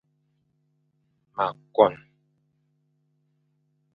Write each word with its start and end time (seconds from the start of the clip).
Ma 1.35 1.45
koan. 1.75 1.93